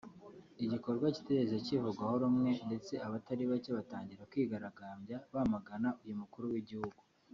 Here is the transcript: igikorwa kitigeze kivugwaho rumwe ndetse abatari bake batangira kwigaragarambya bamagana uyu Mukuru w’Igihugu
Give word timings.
igikorwa 0.63 1.05
kitigeze 1.15 1.55
kivugwaho 1.65 2.15
rumwe 2.23 2.51
ndetse 2.67 2.93
abatari 3.05 3.43
bake 3.51 3.69
batangira 3.77 4.27
kwigaragarambya 4.31 5.17
bamagana 5.33 5.89
uyu 6.03 6.15
Mukuru 6.21 6.45
w’Igihugu 6.55 7.01